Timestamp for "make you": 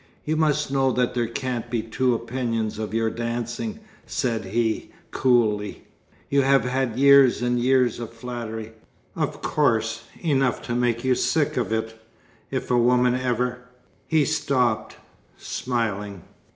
10.73-11.13